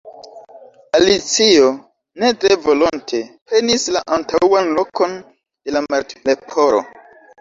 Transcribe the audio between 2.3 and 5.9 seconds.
tre volonte, prenis la antaŭan lokon de la